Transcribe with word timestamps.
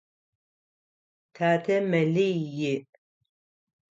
Татэ 1.35 1.75
мэлий 1.89 2.37
иӏ. 2.73 2.73